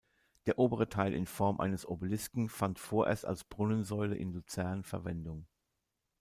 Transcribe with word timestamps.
Der 0.47 0.57
obere 0.57 0.89
Teil 0.89 1.13
in 1.13 1.27
Form 1.27 1.59
eines 1.59 1.87
Obelisken 1.87 2.49
fand 2.49 2.79
vorerst 2.79 3.23
als 3.23 3.43
Brunnensäule 3.43 4.15
in 4.15 4.33
Luzern 4.33 4.81
Verwendung. 4.81 5.45